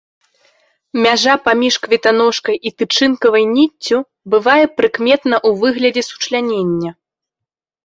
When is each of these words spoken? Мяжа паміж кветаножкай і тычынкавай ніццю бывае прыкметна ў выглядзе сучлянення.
Мяжа 1.03 1.35
паміж 1.47 1.75
кветаножкай 1.83 2.55
і 2.69 2.71
тычынкавай 2.83 3.45
ніццю 3.55 3.97
бывае 4.37 4.65
прыкметна 4.81 5.35
ў 5.47 5.63
выглядзе 5.63 6.03
сучлянення. 6.11 6.91